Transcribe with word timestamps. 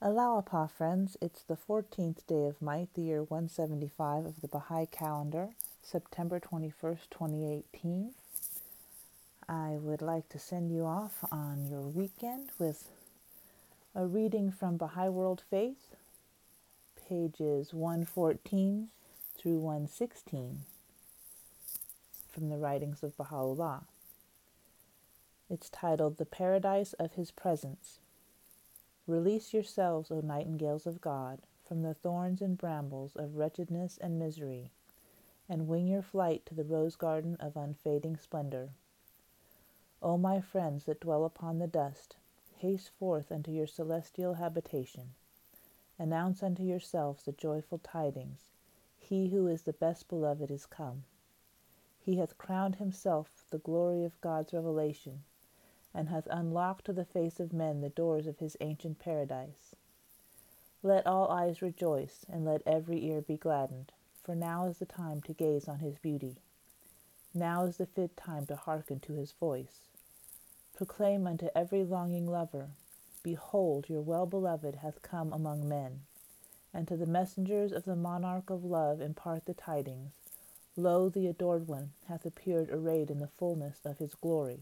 Allah-u-Abha 0.00 0.70
friends, 0.70 1.16
it's 1.20 1.42
the 1.42 1.56
14th 1.56 2.24
day 2.28 2.44
of 2.46 2.62
Might, 2.62 2.86
the 2.94 3.02
year 3.02 3.24
175 3.24 4.26
of 4.26 4.40
the 4.40 4.46
Baha'i 4.46 4.86
calendar, 4.86 5.48
September 5.82 6.38
21st, 6.38 7.10
2018. 7.10 8.12
I 9.48 9.70
would 9.70 10.00
like 10.00 10.28
to 10.28 10.38
send 10.38 10.70
you 10.70 10.84
off 10.84 11.24
on 11.32 11.66
your 11.68 11.80
weekend 11.80 12.50
with 12.60 12.90
a 13.92 14.06
reading 14.06 14.52
from 14.52 14.76
Baha'i 14.76 15.08
World 15.08 15.42
Faith, 15.50 15.96
pages 17.08 17.74
114 17.74 18.90
through 19.36 19.58
116 19.58 20.60
from 22.32 22.50
the 22.50 22.56
writings 22.56 23.02
of 23.02 23.16
Baha'u'llah. 23.16 23.82
It's 25.50 25.68
titled 25.68 26.18
The 26.18 26.24
Paradise 26.24 26.92
of 27.00 27.14
His 27.14 27.32
Presence. 27.32 27.98
Release 29.08 29.54
yourselves, 29.54 30.10
O 30.10 30.20
nightingales 30.20 30.86
of 30.86 31.00
God, 31.00 31.40
from 31.64 31.80
the 31.80 31.94
thorns 31.94 32.42
and 32.42 32.58
brambles 32.58 33.16
of 33.16 33.38
wretchedness 33.38 33.96
and 33.96 34.18
misery, 34.18 34.70
and 35.48 35.66
wing 35.66 35.86
your 35.86 36.02
flight 36.02 36.44
to 36.44 36.54
the 36.54 36.62
rose 36.62 36.94
garden 36.94 37.34
of 37.40 37.56
unfading 37.56 38.18
splendor. 38.18 38.68
O 40.02 40.18
my 40.18 40.42
friends 40.42 40.84
that 40.84 41.00
dwell 41.00 41.24
upon 41.24 41.58
the 41.58 41.66
dust, 41.66 42.16
haste 42.58 42.90
forth 42.90 43.32
unto 43.32 43.50
your 43.50 43.66
celestial 43.66 44.34
habitation. 44.34 45.14
Announce 45.98 46.42
unto 46.42 46.62
yourselves 46.62 47.22
the 47.22 47.32
joyful 47.32 47.78
tidings. 47.78 48.50
He 48.98 49.30
who 49.30 49.46
is 49.46 49.62
the 49.62 49.72
best 49.72 50.06
beloved 50.08 50.50
is 50.50 50.66
come. 50.66 51.04
He 51.98 52.16
hath 52.16 52.36
crowned 52.36 52.76
himself 52.76 53.30
with 53.38 53.48
the 53.48 53.64
glory 53.66 54.04
of 54.04 54.20
God's 54.20 54.52
revelation 54.52 55.24
and 55.94 56.08
hath 56.08 56.26
unlocked 56.30 56.84
to 56.84 56.92
the 56.92 57.04
face 57.04 57.40
of 57.40 57.52
men 57.52 57.80
the 57.80 57.88
doors 57.88 58.26
of 58.26 58.38
his 58.38 58.56
ancient 58.60 58.98
paradise. 58.98 59.74
Let 60.82 61.06
all 61.06 61.28
eyes 61.28 61.62
rejoice, 61.62 62.24
and 62.28 62.44
let 62.44 62.62
every 62.66 63.04
ear 63.06 63.20
be 63.20 63.36
gladdened, 63.36 63.92
for 64.22 64.34
now 64.34 64.66
is 64.66 64.78
the 64.78 64.86
time 64.86 65.22
to 65.22 65.32
gaze 65.32 65.66
on 65.66 65.78
his 65.78 65.98
beauty. 65.98 66.36
Now 67.34 67.64
is 67.64 67.78
the 67.78 67.86
fit 67.86 68.16
time 68.16 68.46
to 68.46 68.56
hearken 68.56 69.00
to 69.00 69.14
his 69.14 69.32
voice. 69.32 69.88
Proclaim 70.76 71.26
unto 71.26 71.48
every 71.54 71.84
longing 71.84 72.26
lover, 72.26 72.68
Behold, 73.22 73.88
your 73.88 74.02
well 74.02 74.26
beloved 74.26 74.76
hath 74.76 75.02
come 75.02 75.32
among 75.32 75.68
men. 75.68 76.02
And 76.72 76.86
to 76.88 76.96
the 76.96 77.06
messengers 77.06 77.72
of 77.72 77.84
the 77.84 77.96
monarch 77.96 78.50
of 78.50 78.64
love 78.64 79.00
impart 79.00 79.46
the 79.46 79.54
tidings 79.54 80.12
Lo, 80.78 81.08
the 81.08 81.26
adored 81.26 81.66
one 81.66 81.90
hath 82.06 82.24
appeared 82.24 82.70
arrayed 82.70 83.10
in 83.10 83.18
the 83.18 83.26
fullness 83.26 83.80
of 83.84 83.98
his 83.98 84.14
glory. 84.14 84.60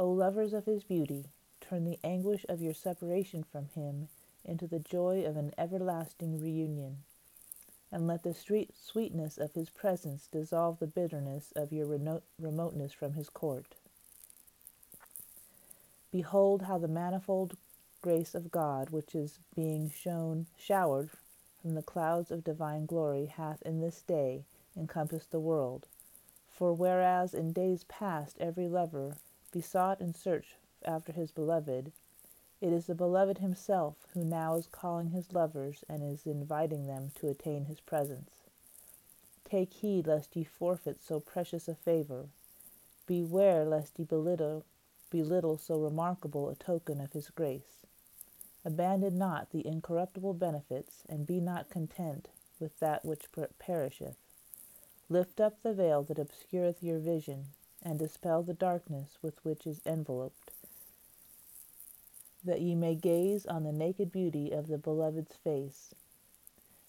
O 0.00 0.08
lovers 0.10 0.54
of 0.54 0.64
his 0.64 0.84
beauty, 0.84 1.24
turn 1.60 1.84
the 1.84 1.98
anguish 2.04 2.46
of 2.48 2.62
your 2.62 2.72
separation 2.72 3.42
from 3.42 3.66
him 3.74 4.06
into 4.44 4.68
the 4.68 4.78
joy 4.78 5.24
of 5.24 5.36
an 5.36 5.52
everlasting 5.58 6.38
reunion, 6.38 6.98
and 7.90 8.06
let 8.06 8.22
the 8.22 8.32
sweet 8.32 8.70
sweetness 8.76 9.38
of 9.38 9.54
his 9.54 9.70
presence 9.70 10.28
dissolve 10.28 10.78
the 10.78 10.86
bitterness 10.86 11.52
of 11.56 11.72
your 11.72 11.86
remoteness 12.38 12.92
from 12.92 13.14
his 13.14 13.28
court. 13.28 13.74
Behold 16.12 16.62
how 16.62 16.78
the 16.78 16.86
manifold 16.86 17.56
grace 18.00 18.36
of 18.36 18.52
God, 18.52 18.90
which 18.90 19.16
is 19.16 19.40
being 19.56 19.90
shown 19.90 20.46
showered 20.56 21.10
from 21.60 21.74
the 21.74 21.82
clouds 21.82 22.30
of 22.30 22.44
divine 22.44 22.86
glory, 22.86 23.26
hath 23.26 23.60
in 23.62 23.80
this 23.80 24.02
day 24.02 24.44
encompassed 24.76 25.32
the 25.32 25.40
world. 25.40 25.88
For 26.52 26.72
whereas 26.72 27.34
in 27.34 27.52
days 27.52 27.82
past 27.88 28.36
every 28.38 28.68
lover 28.68 29.16
besought 29.50 30.00
and 30.00 30.14
searched 30.14 30.56
after 30.84 31.12
his 31.12 31.30
beloved, 31.30 31.92
it 32.60 32.72
is 32.72 32.86
the 32.86 32.94
beloved 32.94 33.38
himself 33.38 33.94
who 34.14 34.24
now 34.24 34.56
is 34.56 34.66
calling 34.66 35.10
his 35.10 35.32
lovers 35.32 35.84
and 35.88 36.02
is 36.02 36.26
inviting 36.26 36.86
them 36.86 37.12
to 37.14 37.28
attain 37.28 37.66
his 37.66 37.80
presence. 37.80 38.30
Take 39.44 39.72
heed 39.74 40.06
lest 40.06 40.36
ye 40.36 40.44
forfeit 40.44 41.02
so 41.02 41.20
precious 41.20 41.68
a 41.68 41.74
favor. 41.74 42.26
Beware 43.06 43.64
lest 43.64 43.98
ye 43.98 44.04
belittle, 44.04 44.64
belittle 45.10 45.56
so 45.56 45.78
remarkable 45.78 46.50
a 46.50 46.54
token 46.54 47.00
of 47.00 47.12
his 47.12 47.30
grace. 47.30 47.78
Abandon 48.64 49.16
not 49.16 49.50
the 49.50 49.66
incorruptible 49.66 50.34
benefits, 50.34 51.04
and 51.08 51.26
be 51.26 51.40
not 51.40 51.70
content 51.70 52.28
with 52.60 52.78
that 52.80 53.04
which 53.04 53.28
perisheth. 53.58 54.16
Lift 55.08 55.40
up 55.40 55.62
the 55.62 55.72
veil 55.72 56.02
that 56.02 56.18
obscureth 56.18 56.82
your 56.82 56.98
vision, 56.98 57.46
and 57.82 57.98
dispel 57.98 58.42
the 58.42 58.54
darkness 58.54 59.18
with 59.22 59.44
which 59.44 59.66
is 59.66 59.80
enveloped, 59.86 60.50
that 62.44 62.60
ye 62.60 62.74
may 62.74 62.94
gaze 62.94 63.46
on 63.46 63.64
the 63.64 63.72
naked 63.72 64.10
beauty 64.10 64.50
of 64.50 64.68
the 64.68 64.78
beloved's 64.78 65.36
face, 65.36 65.94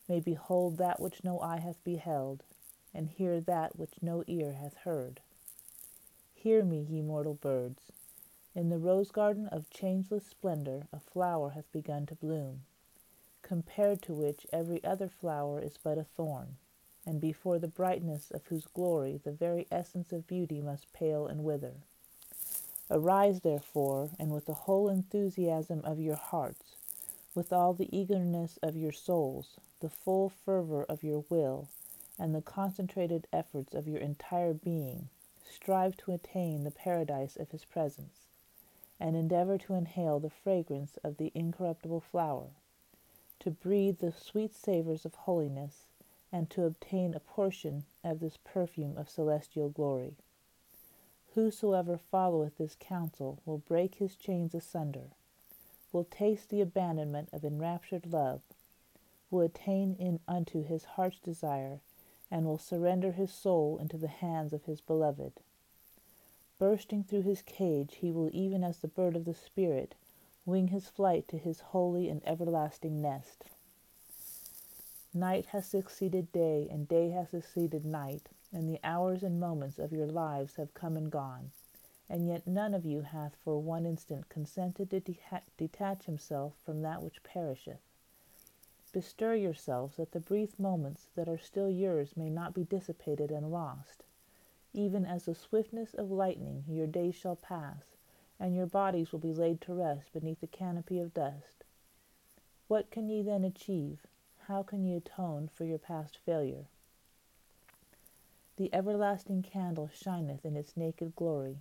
may 0.07 0.19
behold 0.19 0.77
that 0.77 0.99
which 0.99 1.23
no 1.23 1.39
eye 1.39 1.59
hath 1.59 1.83
beheld, 1.83 2.43
and 2.93 3.09
hear 3.09 3.39
that 3.39 3.77
which 3.77 4.01
no 4.01 4.23
ear 4.27 4.53
hath 4.53 4.75
heard. 4.77 5.19
Hear 6.33 6.63
me, 6.63 6.85
ye 6.89 7.01
mortal 7.01 7.35
birds. 7.35 7.91
In 8.55 8.69
the 8.69 8.79
rose 8.79 9.11
garden 9.11 9.47
of 9.47 9.69
changeless 9.69 10.25
splendor 10.25 10.87
a 10.91 10.99
flower 10.99 11.51
hath 11.51 11.71
begun 11.71 12.05
to 12.07 12.15
bloom, 12.15 12.63
compared 13.41 14.01
to 14.03 14.13
which 14.13 14.47
every 14.51 14.83
other 14.83 15.07
flower 15.07 15.59
is 15.59 15.77
but 15.81 15.97
a 15.97 16.03
thorn 16.03 16.57
and 17.09 17.19
before 17.19 17.57
the 17.57 17.67
brightness 17.67 18.29
of 18.29 18.45
whose 18.45 18.67
glory 18.67 19.19
the 19.23 19.31
very 19.31 19.65
essence 19.71 20.13
of 20.13 20.27
beauty 20.27 20.61
must 20.61 20.93
pale 20.93 21.25
and 21.25 21.43
wither. 21.43 21.73
Arise, 22.91 23.39
therefore, 23.39 24.11
and 24.19 24.31
with 24.31 24.45
the 24.45 24.53
whole 24.53 24.89
enthusiasm 24.89 25.81
of 25.83 25.99
your 25.99 26.15
hearts, 26.15 26.75
with 27.33 27.51
all 27.51 27.73
the 27.73 27.89
eagerness 27.91 28.59
of 28.61 28.77
your 28.77 28.91
souls, 28.91 29.57
the 29.79 29.89
full 29.89 30.29
fervor 30.29 30.83
of 30.83 31.01
your 31.01 31.25
will, 31.29 31.67
and 32.19 32.35
the 32.35 32.43
concentrated 32.43 33.25
efforts 33.33 33.73
of 33.73 33.87
your 33.87 33.99
entire 33.99 34.53
being, 34.53 35.09
strive 35.49 35.97
to 35.97 36.11
attain 36.11 36.63
the 36.63 36.69
paradise 36.69 37.35
of 37.35 37.49
his 37.49 37.65
presence, 37.65 38.27
and 38.99 39.15
endeavor 39.15 39.57
to 39.57 39.73
inhale 39.73 40.19
the 40.19 40.29
fragrance 40.29 40.99
of 41.03 41.17
the 41.17 41.31
incorruptible 41.33 42.01
flower, 42.01 42.49
to 43.39 43.49
breathe 43.49 43.97
the 43.97 44.11
sweet 44.11 44.53
savors 44.53 45.05
of 45.05 45.15
holiness, 45.15 45.87
and 46.31 46.49
to 46.49 46.65
obtain 46.65 47.13
a 47.13 47.19
portion 47.19 47.85
of 48.03 48.19
this 48.19 48.37
perfume 48.43 48.97
of 48.97 49.09
celestial 49.09 49.69
glory. 49.69 50.15
Whosoever 51.33 51.97
followeth 51.97 52.57
this 52.57 52.75
counsel 52.79 53.39
will 53.45 53.59
break 53.59 53.95
his 53.95 54.15
chains 54.15 54.53
asunder, 54.53 55.11
will 55.91 56.05
taste 56.05 56.49
the 56.49 56.61
abandonment 56.61 57.29
of 57.31 57.43
enraptured 57.43 58.11
love, 58.11 58.41
will 59.31 59.41
attain 59.41 59.95
in 59.99 60.19
unto 60.27 60.63
his 60.63 60.83
heart's 60.83 61.19
desire, 61.19 61.79
and 62.31 62.45
will 62.45 62.57
surrender 62.57 63.11
his 63.11 63.31
soul 63.31 63.77
into 63.77 63.97
the 63.97 64.07
hands 64.07 64.53
of 64.53 64.65
his 64.65 64.81
beloved. 64.81 65.33
Bursting 66.59 67.03
through 67.03 67.21
his 67.21 67.41
cage, 67.41 67.95
he 67.95 68.11
will, 68.11 68.29
even 68.33 68.63
as 68.63 68.79
the 68.79 68.87
bird 68.87 69.15
of 69.15 69.25
the 69.25 69.33
Spirit, 69.33 69.95
wing 70.45 70.67
his 70.67 70.87
flight 70.87 71.27
to 71.27 71.37
his 71.37 71.59
holy 71.59 72.09
and 72.09 72.21
everlasting 72.25 73.01
nest. 73.01 73.45
Night 75.13 75.47
has 75.47 75.65
succeeded 75.65 76.31
day, 76.31 76.67
and 76.69 76.87
day 76.87 77.09
has 77.09 77.29
succeeded 77.29 77.83
night, 77.83 78.29
and 78.53 78.69
the 78.69 78.79
hours 78.83 79.23
and 79.23 79.39
moments 79.39 79.79
of 79.79 79.91
your 79.91 80.05
lives 80.05 80.57
have 80.57 80.75
come 80.75 80.95
and 80.95 81.11
gone, 81.11 81.49
and 82.07 82.27
yet 82.27 82.45
none 82.45 82.75
of 82.75 82.85
you 82.85 83.01
hath 83.01 83.35
for 83.43 83.57
one 83.59 83.87
instant 83.87 84.29
consented 84.29 84.91
to 84.91 84.99
de- 84.99 85.19
detach 85.57 86.05
himself 86.05 86.53
from 86.63 86.83
that 86.83 87.01
which 87.01 87.23
perisheth. 87.23 87.81
Bestir 88.93 89.33
yourselves 89.33 89.97
that 89.97 90.11
the 90.11 90.19
brief 90.19 90.59
moments 90.59 91.09
that 91.15 91.27
are 91.27 91.39
still 91.39 91.71
yours 91.71 92.15
may 92.15 92.29
not 92.29 92.53
be 92.53 92.63
dissipated 92.63 93.31
and 93.31 93.51
lost. 93.51 94.03
Even 94.73 95.07
as 95.07 95.25
the 95.25 95.33
swiftness 95.33 95.95
of 95.95 96.11
lightning, 96.11 96.63
your 96.67 96.85
days 96.85 97.15
shall 97.15 97.35
pass, 97.35 97.97
and 98.39 98.55
your 98.55 98.67
bodies 98.67 99.11
will 99.11 99.19
be 99.19 99.33
laid 99.33 99.59
to 99.61 99.73
rest 99.73 100.13
beneath 100.13 100.39
the 100.39 100.45
canopy 100.45 100.99
of 100.99 101.15
dust. 101.15 101.63
What 102.67 102.91
can 102.91 103.09
ye 103.09 103.23
then 103.23 103.43
achieve? 103.43 104.05
How 104.49 104.63
can 104.63 104.83
you 104.83 104.97
atone 104.97 105.47
for 105.53 105.63
your 105.63 105.77
past 105.77 106.17
failure? 106.25 106.65
The 108.57 108.73
everlasting 108.73 109.43
candle 109.43 109.91
shineth 109.93 110.43
in 110.43 110.55
its 110.55 110.75
naked 110.75 111.15
glory. 111.15 111.59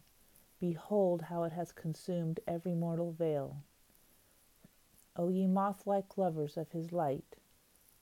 Behold 0.58 1.20
how 1.20 1.44
it 1.44 1.52
has 1.52 1.70
consumed 1.70 2.40
every 2.46 2.74
mortal 2.74 3.12
veil. 3.12 3.58
O 5.16 5.28
ye 5.28 5.46
moth 5.46 5.86
like 5.86 6.16
lovers 6.16 6.56
of 6.56 6.70
his 6.70 6.90
light, 6.90 7.36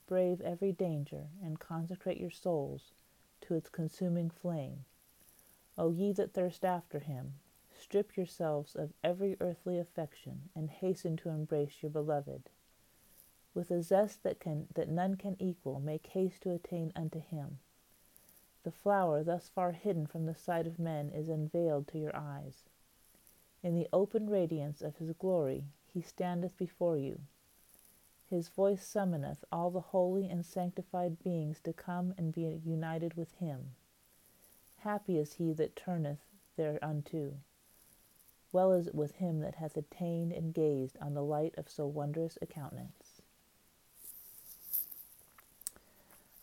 brave 0.07 0.41
every 0.41 0.71
danger, 0.71 1.27
and 1.43 1.59
consecrate 1.59 2.21
your 2.21 2.31
souls 2.31 2.93
to 3.41 3.55
its 3.57 3.69
consuming 3.69 4.31
flame. 4.31 4.85
O 5.77 5.91
ye 5.91 6.13
that 6.13 6.33
thirst 6.33 6.65
after 6.65 7.01
him, 7.01 7.35
strip 7.77 8.17
yourselves 8.17 8.77
of 8.77 8.93
every 9.03 9.37
earthly 9.41 9.81
affection, 9.81 10.43
and 10.55 10.71
hasten 10.71 11.17
to 11.17 11.31
embrace 11.31 11.83
your 11.83 11.91
beloved 11.91 12.51
with 13.57 13.71
a 13.73 13.83
zest 13.83 14.23
that 14.23 14.39
can 14.39 14.69
that 14.75 14.89
none 14.89 15.17
can 15.17 15.35
equal, 15.41 15.81
make 15.81 16.07
haste 16.09 16.43
to 16.43 16.53
attain 16.53 16.93
unto 16.95 17.19
him. 17.21 17.59
The 18.65 18.71
flower 18.71 19.25
thus 19.25 19.49
far 19.49 19.73
hidden 19.73 20.07
from 20.07 20.27
the 20.27 20.35
sight 20.35 20.67
of 20.67 20.79
men 20.79 21.11
is 21.11 21.29
unveiled 21.29 21.89
to 21.89 21.99
your 21.99 22.15
eyes. 22.15 22.65
In 23.63 23.75
the 23.75 23.89
open 23.93 24.29
radiance 24.29 24.83
of 24.83 24.97
his 24.99 25.13
glory 25.13 25.65
he 25.93 26.03
standeth 26.03 26.57
before 26.59 26.99
you, 26.99 27.21
His 28.29 28.49
voice 28.49 28.85
summoneth 28.85 29.45
all 29.51 29.71
the 29.71 29.81
holy 29.81 30.29
and 30.29 30.45
sanctified 30.45 31.23
beings 31.23 31.61
to 31.61 31.73
come 31.73 32.13
and 32.19 32.33
be 32.33 32.61
united 32.65 33.15
with 33.15 33.33
him. 33.37 33.75
Happy 34.79 35.17
is 35.19 35.35
he 35.35 35.53
that 35.55 35.77
turneth 35.77 36.21
thereunto. 36.57 37.35
Well 38.53 38.73
is 38.73 38.89
it 38.89 38.95
with 38.95 39.13
him 39.13 39.41
that 39.41 39.55
hath 39.55 39.77
attained 39.77 40.33
and 40.33 40.53
gazed 40.53 40.99
on 41.01 41.15
the 41.15 41.23
light 41.23 41.55
of 41.57 41.71
so 41.71 41.87
wondrous 41.87 42.37
a 42.43 42.47
countenance. 42.47 43.06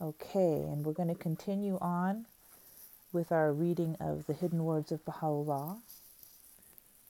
Okay, 0.01 0.63
and 0.67 0.85
we're 0.85 0.93
going 0.93 1.07
to 1.07 1.15
continue 1.15 1.77
on 1.79 2.25
with 3.13 3.31
our 3.31 3.53
reading 3.53 3.95
of 3.99 4.25
the 4.25 4.33
hidden 4.33 4.65
words 4.65 4.91
of 4.91 5.05
Baha'u'llah. 5.05 5.77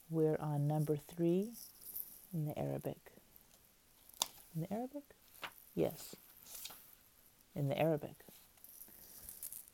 We're 0.09 0.37
on 0.39 0.67
number 0.67 0.97
three 0.97 1.53
in 2.33 2.45
the 2.45 2.57
Arabic. 2.59 2.97
In 4.53 4.61
the 4.61 4.71
Arabic? 4.71 5.03
Yes, 5.73 6.15
in 7.55 7.69
the 7.69 7.79
Arabic. 7.79 8.15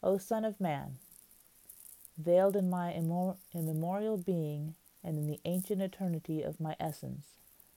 O 0.02 0.18
Son 0.18 0.46
of 0.46 0.62
Man, 0.62 0.98
veiled 2.18 2.56
in 2.56 2.70
my 2.70 2.94
immor- 2.94 3.38
immemorial 3.54 4.18
being 4.18 4.76
and 5.04 5.18
in 5.18 5.28
the 5.28 5.40
ancient 5.46 5.82
eternity 5.82 6.42
of 6.42 6.62
my 6.62 6.76
essence, 6.80 7.26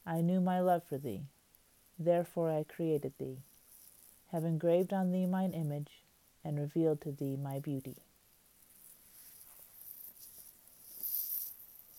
I 0.06 0.20
knew 0.20 0.40
my 0.40 0.60
love 0.60 0.82
for 0.88 0.98
thee. 0.98 1.22
Therefore 1.98 2.50
I 2.50 2.64
created 2.64 3.14
thee, 3.18 3.38
have 4.32 4.44
engraved 4.44 4.92
on 4.92 5.12
thee 5.12 5.26
mine 5.26 5.52
image, 5.52 6.02
and 6.44 6.58
revealed 6.58 7.00
to 7.02 7.12
thee 7.12 7.36
my 7.36 7.58
beauty. 7.58 7.96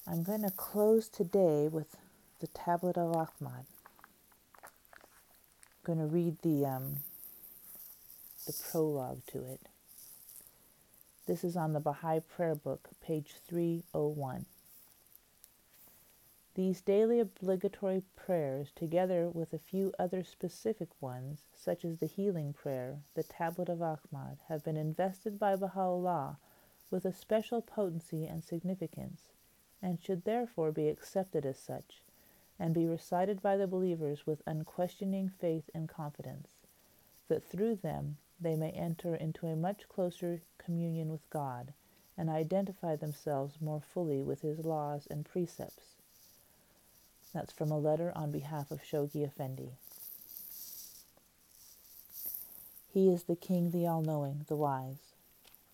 I'm 0.06 0.24
going 0.24 0.42
to 0.42 0.52
close 0.52 1.08
today 1.08 1.70
with 1.70 1.96
the 2.42 2.48
Tablet 2.48 2.98
of 2.98 3.16
Ahmad. 3.16 3.66
I'm 4.62 5.86
going 5.86 6.00
to 6.00 6.06
read 6.06 6.38
the 6.42 6.66
um, 6.66 6.98
the 8.46 8.54
prologue 8.54 9.22
to 9.28 9.46
it. 9.46 9.62
This 11.26 11.46
is 11.46 11.56
on 11.56 11.72
the 11.72 11.80
Baha'i 11.80 12.20
Prayer 12.20 12.56
Book, 12.56 12.90
page 13.02 13.36
301. 13.48 14.46
These 16.56 16.82
daily 16.82 17.20
obligatory 17.20 18.04
prayers, 18.16 18.72
together 18.76 19.28
with 19.28 19.54
a 19.54 19.58
few 19.58 19.92
other 19.98 20.24
specific 20.24 20.90
ones, 21.02 21.48
such 21.56 21.84
as 21.84 21.98
the 21.98 22.06
healing 22.06 22.54
prayer, 22.54 23.02
the 23.16 23.24
Tablet 23.24 23.70
of 23.70 23.82
Ahmad, 23.82 24.38
have 24.50 24.64
been 24.64 24.78
invested 24.78 25.40
by 25.40 25.56
Baha'u'llah 25.56 26.38
with 26.92 27.06
a 27.06 27.12
special 27.12 27.64
potency 27.64 28.28
and 28.28 28.44
significance, 28.44 29.34
and 29.82 30.00
should 30.00 30.26
therefore 30.26 30.72
be 30.72 30.90
accepted 30.90 31.44
as 31.44 31.58
such, 31.58 32.04
and 32.60 32.76
be 32.76 32.86
recited 32.86 33.42
by 33.42 33.58
the 33.58 33.66
believers 33.66 34.28
with 34.28 34.44
unquestioning 34.46 35.30
faith 35.30 35.72
and 35.74 35.90
confidence, 35.90 36.68
that 37.30 37.44
through 37.44 37.78
them 37.78 38.18
they 38.40 38.56
may 38.56 38.70
enter 38.74 39.16
into 39.16 39.48
a 39.48 39.56
much 39.56 39.90
closer 39.90 40.40
communion 40.60 41.10
with 41.10 41.28
God, 41.32 41.74
and 42.16 42.30
identify 42.30 42.96
themselves 42.96 43.60
more 43.60 43.82
fully 43.82 44.22
with 44.22 44.42
His 44.42 44.64
laws 44.64 45.08
and 45.10 45.26
precepts 45.26 45.96
that's 47.34 47.52
from 47.54 47.72
a 47.72 47.80
letter 47.80 48.12
on 48.16 48.32
behalf 48.32 48.70
of 48.72 48.84
Shoghi 48.84 49.26
Effendi. 49.26 49.72
He 52.94 53.10
is 53.10 53.24
the 53.24 53.36
King, 53.36 53.72
the 53.72 53.88
all 53.88 54.04
knowing, 54.04 54.46
the 54.48 54.56
wise. 54.56 55.14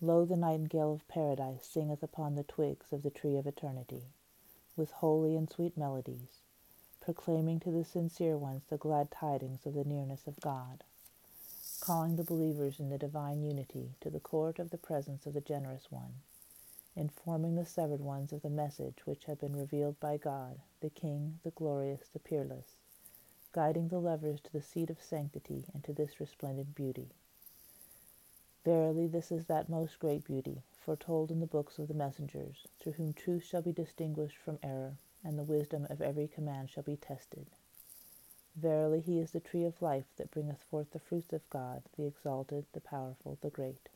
Lo, 0.00 0.24
the 0.24 0.36
nightingale 0.36 0.94
of 0.94 1.06
paradise 1.08 1.66
singeth 1.66 2.02
upon 2.02 2.34
the 2.34 2.44
twigs 2.44 2.92
of 2.92 3.02
the 3.02 3.10
tree 3.10 3.36
of 3.36 3.46
eternity, 3.46 4.04
with 4.74 4.90
holy 4.90 5.36
and 5.36 5.50
sweet 5.50 5.76
melodies, 5.76 6.40
proclaiming 7.02 7.60
to 7.60 7.70
the 7.70 7.84
sincere 7.84 8.38
ones 8.38 8.62
the 8.70 8.78
glad 8.78 9.10
tidings 9.10 9.66
of 9.66 9.74
the 9.74 9.84
nearness 9.84 10.26
of 10.26 10.40
God, 10.40 10.82
calling 11.80 12.16
the 12.16 12.24
believers 12.24 12.80
in 12.80 12.88
the 12.88 12.96
divine 12.98 13.42
unity 13.42 13.90
to 14.00 14.08
the 14.08 14.20
court 14.20 14.58
of 14.58 14.70
the 14.70 14.78
presence 14.78 15.26
of 15.26 15.34
the 15.34 15.40
generous 15.42 15.90
one 15.90 16.14
informing 16.96 17.54
the 17.54 17.64
severed 17.64 18.00
ones 18.00 18.32
of 18.32 18.42
the 18.42 18.50
message 18.50 18.98
which 19.04 19.24
had 19.24 19.38
been 19.38 19.56
revealed 19.56 19.98
by 20.00 20.16
God, 20.16 20.58
the 20.80 20.90
King, 20.90 21.38
the 21.44 21.50
glorious, 21.50 22.08
the 22.12 22.18
peerless, 22.18 22.76
guiding 23.52 23.88
the 23.88 24.00
lovers 24.00 24.40
to 24.40 24.52
the 24.52 24.62
seat 24.62 24.90
of 24.90 25.02
sanctity 25.02 25.64
and 25.72 25.82
to 25.84 25.92
this 25.92 26.20
resplendent 26.20 26.74
beauty. 26.74 27.08
Verily, 28.64 29.06
this 29.06 29.32
is 29.32 29.46
that 29.46 29.68
most 29.68 29.98
great 29.98 30.24
beauty, 30.24 30.62
foretold 30.84 31.30
in 31.30 31.40
the 31.40 31.46
books 31.46 31.78
of 31.78 31.88
the 31.88 31.94
messengers, 31.94 32.66
through 32.78 32.92
whom 32.92 33.12
truth 33.12 33.44
shall 33.44 33.62
be 33.62 33.72
distinguished 33.72 34.36
from 34.36 34.58
error, 34.62 34.96
and 35.24 35.38
the 35.38 35.44
wisdom 35.44 35.86
of 35.88 36.02
every 36.02 36.28
command 36.28 36.68
shall 36.68 36.82
be 36.82 36.96
tested. 36.96 37.46
Verily, 38.56 39.00
he 39.00 39.18
is 39.18 39.30
the 39.30 39.40
tree 39.40 39.64
of 39.64 39.80
life 39.80 40.06
that 40.16 40.30
bringeth 40.30 40.62
forth 40.70 40.90
the 40.90 40.98
fruits 40.98 41.32
of 41.32 41.48
God, 41.48 41.82
the 41.96 42.04
exalted, 42.04 42.66
the 42.72 42.80
powerful, 42.80 43.38
the 43.40 43.50
great. 43.50 43.88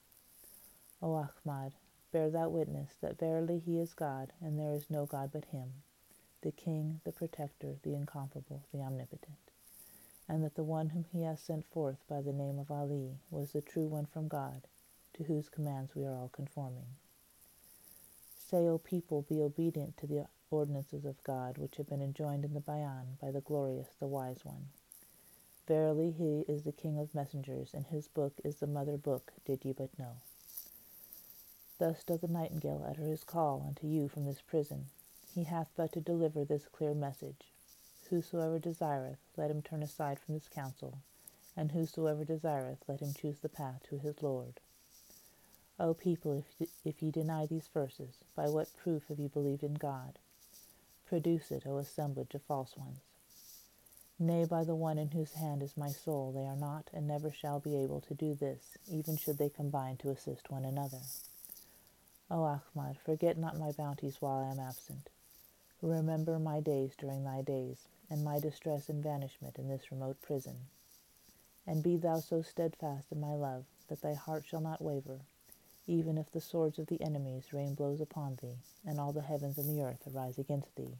O 1.03 1.15
Ahmad, 1.15 1.73
bear 2.15 2.31
thou 2.31 2.49
witness 2.49 2.95
that 3.03 3.19
verily 3.19 3.59
he 3.59 3.81
is 3.81 3.93
God, 3.93 4.33
and 4.41 4.57
there 4.57 4.73
is 4.73 4.89
no 4.89 5.05
God 5.05 5.31
but 5.33 5.47
him, 5.47 5.73
the 6.43 6.53
King, 6.53 7.01
the 7.03 7.11
Protector, 7.11 7.75
the 7.83 7.93
Incomparable, 7.93 8.63
the 8.73 8.79
Omnipotent, 8.79 9.51
and 10.29 10.45
that 10.45 10.55
the 10.55 10.63
one 10.63 10.91
whom 10.91 11.05
he 11.13 11.23
has 11.23 11.41
sent 11.41 11.67
forth 11.67 11.99
by 12.09 12.23
the 12.23 12.33
name 12.33 12.61
of 12.61 12.71
Ali 12.71 13.19
was 13.33 13.51
the 13.51 13.61
true 13.61 13.89
one 13.89 14.07
from 14.07 14.29
God, 14.29 14.69
to 15.15 15.25
whose 15.25 15.49
commands 15.49 15.97
we 15.97 16.05
are 16.05 16.15
all 16.15 16.31
conforming. 16.33 16.87
Say, 18.39 18.69
O 18.69 18.79
people, 18.79 19.23
be 19.29 19.43
obedient 19.43 19.97
to 19.97 20.07
the 20.07 20.27
ordinances 20.53 21.05
of 21.05 21.21
God 21.25 21.59
which 21.59 21.79
have 21.79 21.89
been 21.89 22.01
enjoined 22.01 22.45
in 22.45 22.55
the 22.55 22.61
Bayan 22.61 23.19
by 23.21 23.33
the 23.33 23.41
glorious, 23.41 23.89
the 23.99 24.07
wise 24.07 24.45
one. 24.45 24.69
Verily 25.67 26.13
he 26.13 26.45
is 26.47 26.63
the 26.63 26.71
King 26.71 26.97
of 26.97 27.13
messengers, 27.13 27.75
and 27.75 27.87
his 27.87 28.07
book 28.07 28.35
is 28.45 28.61
the 28.61 28.69
mother 28.69 28.97
book, 28.97 29.33
did 29.45 29.65
ye 29.65 29.73
but 29.73 29.99
know. 29.99 30.19
Thus 31.79 32.05
doth 32.05 32.21
the 32.21 32.29
nightingale 32.29 32.85
utter 32.89 33.03
his 33.03 33.25
call 33.25 33.65
unto 33.67 33.87
you 33.87 34.09
from 34.09 34.27
this 34.27 34.41
prison. 34.41 34.87
He 35.35 35.45
hath 35.45 35.71
but 35.77 35.93
to 35.93 36.01
deliver 36.01 36.45
this 36.45 36.69
clear 36.69 36.95
message. 36.95 37.51
Whosoever 38.11 38.59
desireth, 38.61 39.19
let 39.37 39.51
him 39.51 39.63
turn 39.63 39.83
aside 39.83 40.21
from 40.21 40.35
this 40.35 40.49
counsel, 40.49 40.99
and 41.57 41.73
whosoever 41.73 42.25
desireth, 42.25 42.79
let 42.87 43.01
him 43.01 43.13
choose 43.13 43.41
the 43.41 43.49
path 43.49 43.83
to 43.89 43.99
his 43.99 44.23
Lord. 44.23 44.61
O 45.81 45.95
people, 45.95 46.45
if, 46.61 46.69
if 46.85 47.03
ye 47.03 47.11
deny 47.11 47.47
these 47.47 47.69
verses, 47.75 48.19
by 48.37 48.49
what 48.49 48.77
proof 48.77 49.09
have 49.09 49.19
ye 49.19 49.27
believed 49.27 49.65
in 49.65 49.75
God? 49.75 50.19
Produce 51.07 51.51
it, 51.51 51.65
O 51.67 51.79
assemblage 51.79 52.35
of 52.35 52.43
false 52.43 52.77
ones. 52.77 53.01
Nay, 54.19 54.45
by 54.45 54.63
the 54.63 54.77
one 54.77 54.99
in 54.99 55.11
whose 55.11 55.33
hand 55.35 55.63
is 55.63 55.77
my 55.77 55.89
soul, 55.89 56.31
they 56.33 56.47
are 56.47 56.57
not 56.57 56.89
and 56.93 57.09
never 57.09 57.33
shall 57.33 57.59
be 57.59 57.77
able 57.77 58.01
to 58.03 58.15
do 58.15 58.35
this, 58.35 58.79
even 58.89 59.17
should 59.17 59.39
they 59.39 59.49
combine 59.49 59.97
to 59.99 60.11
assist 60.11 60.51
one 60.51 60.65
another. 60.65 61.01
O 62.31 62.43
Ahmad, 62.43 62.99
forget 62.99 63.37
not 63.37 63.59
my 63.59 63.71
bounties 63.73 64.21
while 64.21 64.43
I 64.43 64.51
am 64.51 64.59
absent. 64.59 65.11
Remember 65.83 66.39
my 66.39 66.61
days 66.61 66.97
during 66.97 67.23
thy 67.23 67.43
days, 67.43 67.87
and 68.09 68.25
my 68.25 68.41
distress 68.41 68.89
and 68.89 69.03
banishment 69.03 69.59
in 69.59 69.69
this 69.69 69.93
remote 69.93 70.21
prison. 70.23 70.57
And 71.67 71.83
be 71.83 71.97
thou 71.97 72.21
so 72.21 72.41
steadfast 72.41 73.13
in 73.13 73.21
my 73.21 73.35
love 73.35 73.67
that 73.89 74.01
thy 74.01 74.15
heart 74.15 74.47
shall 74.47 74.63
not 74.63 74.81
waver, 74.81 75.21
even 75.87 76.17
if 76.17 76.31
the 76.33 76.41
swords 76.41 76.79
of 76.79 76.87
the 76.87 77.03
enemies 77.03 77.53
rain 77.53 77.75
blows 77.75 78.01
upon 78.01 78.37
thee, 78.37 78.57
and 78.87 78.99
all 78.99 79.13
the 79.13 79.21
heavens 79.21 79.59
and 79.59 79.69
the 79.69 79.83
earth 79.83 80.07
arise 80.07 80.39
against 80.39 80.75
thee. 80.77 80.97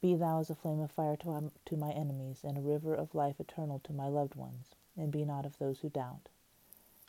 Be 0.00 0.14
thou 0.14 0.38
as 0.38 0.48
a 0.48 0.54
flame 0.54 0.78
of 0.80 0.92
fire 0.92 1.16
to, 1.16 1.50
to 1.66 1.76
my 1.76 1.90
enemies, 1.90 2.44
and 2.44 2.56
a 2.56 2.60
river 2.60 2.94
of 2.94 3.16
life 3.16 3.40
eternal 3.40 3.80
to 3.80 3.92
my 3.92 4.06
loved 4.06 4.36
ones, 4.36 4.76
and 4.96 5.10
be 5.10 5.24
not 5.24 5.44
of 5.44 5.58
those 5.58 5.80
who 5.80 5.88
doubt. 5.88 6.28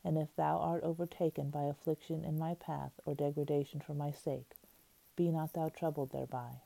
And 0.04 0.18
if 0.18 0.36
thou 0.36 0.60
art 0.60 0.84
overtaken 0.84 1.50
by 1.50 1.64
affliction 1.64 2.24
in 2.24 2.40
my 2.40 2.56
path 2.56 2.92
or 3.06 3.14
degradation 3.14 3.82
for 3.82 3.94
my 3.94 4.12
sake, 4.12 4.56
be 5.16 5.30
not 5.30 5.54
thou 5.54 5.70
troubled 5.70 6.12
thereby. 6.12 6.62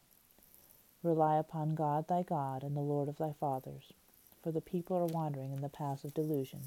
Rely 1.02 1.38
upon 1.38 1.76
God 1.76 2.08
thy 2.08 2.24
God 2.24 2.64
and 2.64 2.78
the 2.78 2.82
Lord 2.82 3.10
of 3.10 3.18
thy 3.18 3.34
fathers, 3.34 3.92
for 4.42 4.52
the 4.52 4.62
people 4.62 4.96
are 4.98 5.06
wandering 5.06 5.52
in 5.52 5.62
the 5.62 5.70
paths 5.70 6.04
of 6.04 6.14
delusion, 6.14 6.62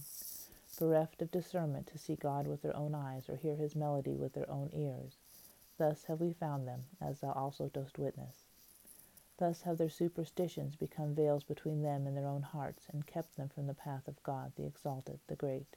bereft 0.78 1.22
of 1.22 1.30
discernment 1.30 1.86
to 1.86 1.98
see 1.98 2.16
God 2.16 2.46
with 2.46 2.62
their 2.62 2.76
own 2.76 2.94
eyes 2.94 3.28
or 3.28 3.36
hear 3.36 3.56
his 3.56 3.76
melody 3.76 4.14
with 4.14 4.34
their 4.34 4.50
own 4.50 4.70
ears. 4.74 5.12
Thus 5.78 6.04
have 6.04 6.20
we 6.20 6.32
found 6.32 6.66
them, 6.66 6.84
as 7.00 7.20
thou 7.20 7.32
also 7.32 7.68
dost 7.68 7.98
witness. 7.98 8.44
Thus 9.38 9.62
have 9.62 9.78
their 9.78 9.90
superstitions 9.90 10.76
become 10.76 11.14
veils 11.14 11.44
between 11.44 11.82
them 11.82 12.06
and 12.06 12.16
their 12.16 12.26
own 12.26 12.42
hearts, 12.42 12.86
and 12.92 13.06
kept 13.06 13.36
them 13.36 13.48
from 13.48 13.66
the 13.66 13.74
path 13.74 14.08
of 14.08 14.22
God, 14.22 14.52
the 14.56 14.66
exalted, 14.66 15.20
the 15.28 15.36
great. 15.36 15.76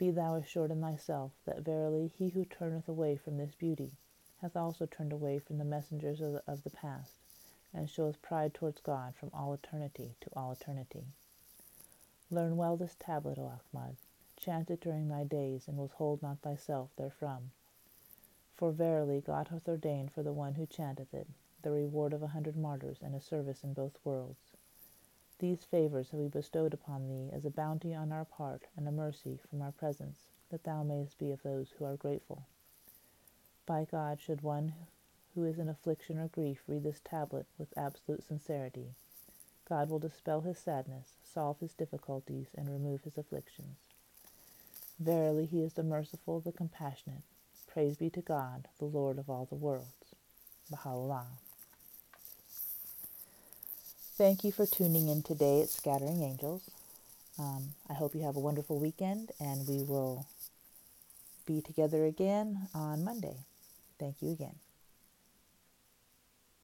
Be 0.00 0.10
thou 0.10 0.36
assured 0.36 0.70
in 0.70 0.80
thyself 0.80 1.32
that 1.44 1.60
verily 1.60 2.08
he 2.16 2.30
who 2.30 2.46
turneth 2.46 2.88
away 2.88 3.18
from 3.18 3.36
this 3.36 3.54
beauty 3.54 3.92
hath 4.40 4.56
also 4.56 4.86
turned 4.86 5.12
away 5.12 5.38
from 5.38 5.58
the 5.58 5.64
messengers 5.66 6.22
of 6.22 6.32
the, 6.32 6.42
of 6.46 6.64
the 6.64 6.70
past, 6.70 7.18
and 7.74 7.86
showeth 7.86 8.22
pride 8.22 8.54
towards 8.54 8.80
God 8.80 9.14
from 9.14 9.30
all 9.34 9.52
eternity 9.52 10.14
to 10.22 10.30
all 10.34 10.52
eternity. 10.52 11.04
Learn 12.30 12.56
well 12.56 12.78
this 12.78 12.96
tablet, 12.98 13.38
O 13.38 13.52
Ahmad. 13.74 13.96
Chant 14.38 14.70
it 14.70 14.80
during 14.80 15.08
thy 15.08 15.24
days, 15.24 15.68
and 15.68 15.76
withhold 15.76 16.22
not 16.22 16.40
thyself 16.40 16.88
therefrom. 16.96 17.50
For 18.56 18.72
verily 18.72 19.20
God 19.20 19.48
hath 19.48 19.68
ordained 19.68 20.12
for 20.12 20.22
the 20.22 20.32
one 20.32 20.54
who 20.54 20.64
chanteth 20.64 21.12
it 21.12 21.28
the 21.60 21.72
reward 21.72 22.14
of 22.14 22.22
a 22.22 22.28
hundred 22.28 22.56
martyrs 22.56 23.02
and 23.02 23.14
a 23.14 23.20
service 23.20 23.62
in 23.62 23.74
both 23.74 23.98
worlds. 24.02 24.49
These 25.40 25.64
favors 25.64 26.10
have 26.10 26.20
we 26.20 26.28
bestowed 26.28 26.74
upon 26.74 27.08
thee 27.08 27.30
as 27.34 27.46
a 27.46 27.50
bounty 27.50 27.94
on 27.94 28.12
our 28.12 28.26
part 28.26 28.64
and 28.76 28.86
a 28.86 28.92
mercy 28.92 29.38
from 29.48 29.62
our 29.62 29.72
presence, 29.72 30.26
that 30.50 30.64
thou 30.64 30.82
mayest 30.82 31.18
be 31.18 31.30
of 31.30 31.42
those 31.42 31.70
who 31.70 31.86
are 31.86 31.96
grateful. 31.96 32.46
By 33.64 33.86
God, 33.90 34.20
should 34.20 34.42
one 34.42 34.74
who 35.34 35.44
is 35.44 35.58
in 35.58 35.70
affliction 35.70 36.18
or 36.18 36.28
grief 36.28 36.58
read 36.66 36.82
this 36.82 37.00
tablet 37.02 37.46
with 37.56 37.72
absolute 37.74 38.22
sincerity, 38.22 38.88
God 39.66 39.88
will 39.88 39.98
dispel 39.98 40.42
his 40.42 40.58
sadness, 40.58 41.14
solve 41.24 41.58
his 41.60 41.72
difficulties, 41.72 42.48
and 42.54 42.68
remove 42.68 43.04
his 43.04 43.16
afflictions. 43.16 43.78
Verily, 44.98 45.46
he 45.46 45.62
is 45.62 45.72
the 45.72 45.82
merciful, 45.82 46.40
the 46.40 46.52
compassionate. 46.52 47.22
Praise 47.66 47.96
be 47.96 48.10
to 48.10 48.20
God, 48.20 48.68
the 48.78 48.84
Lord 48.84 49.18
of 49.18 49.30
all 49.30 49.46
the 49.46 49.54
worlds. 49.54 50.14
Baha'u'llah. 50.70 51.26
Thank 54.20 54.44
you 54.44 54.52
for 54.52 54.66
tuning 54.66 55.08
in 55.08 55.22
today 55.22 55.62
at 55.62 55.70
Scattering 55.70 56.22
Angels. 56.22 56.68
Um, 57.38 57.70
I 57.88 57.94
hope 57.94 58.14
you 58.14 58.20
have 58.20 58.36
a 58.36 58.38
wonderful 58.38 58.78
weekend, 58.78 59.30
and 59.40 59.66
we 59.66 59.82
will 59.82 60.26
be 61.46 61.62
together 61.62 62.04
again 62.04 62.68
on 62.74 63.02
Monday. 63.02 63.36
Thank 63.98 64.16
you 64.20 64.30
again. 64.32 64.56